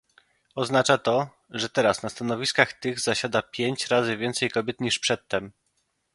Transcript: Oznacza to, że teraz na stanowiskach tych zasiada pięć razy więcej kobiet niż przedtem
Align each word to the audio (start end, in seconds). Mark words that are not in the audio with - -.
Oznacza 0.55 0.97
to, 0.97 1.29
że 1.49 1.69
teraz 1.69 2.03
na 2.03 2.09
stanowiskach 2.09 2.73
tych 2.73 2.99
zasiada 2.99 3.41
pięć 3.41 3.87
razy 3.87 4.17
więcej 4.17 4.49
kobiet 4.49 4.81
niż 4.81 4.99
przedtem 4.99 5.51